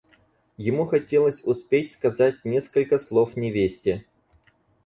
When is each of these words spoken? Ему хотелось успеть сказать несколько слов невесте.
Ему 0.57 0.87
хотелось 0.87 1.43
успеть 1.43 1.91
сказать 1.91 2.43
несколько 2.43 2.97
слов 2.97 3.35
невесте. 3.35 4.03